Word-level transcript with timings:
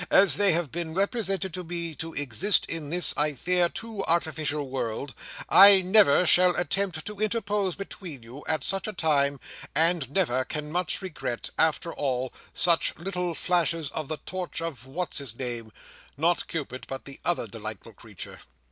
as 0.09 0.37
they 0.37 0.51
have 0.51 0.71
been 0.71 0.95
represented 0.95 1.53
to 1.53 1.63
me 1.63 1.93
to 1.93 2.11
exist 2.15 2.65
in 2.67 2.89
this 2.89 3.13
I 3.15 3.33
fear 3.35 3.69
too 3.69 4.03
artificial 4.05 4.67
world, 4.67 5.13
I 5.47 5.83
never 5.83 6.25
shall 6.25 6.55
attempt 6.55 7.05
to 7.05 7.19
interpose 7.19 7.75
between 7.75 8.23
you, 8.23 8.43
at 8.47 8.63
such 8.63 8.87
a 8.87 8.93
time, 8.93 9.39
and 9.75 10.09
never 10.09 10.43
can 10.43 10.71
much 10.71 11.03
regret, 11.03 11.51
after 11.55 11.93
all, 11.93 12.33
such 12.51 12.97
little 12.97 13.35
flashes 13.35 13.91
of 13.91 14.07
the 14.07 14.17
torch 14.17 14.59
of 14.59 14.87
What's 14.87 15.19
his 15.19 15.35
name—not 15.35 16.47
Cupid, 16.47 16.85
but 16.87 17.05
the 17.05 17.19
other 17.23 17.45
delightful 17.45 17.93
creature." 17.93 18.39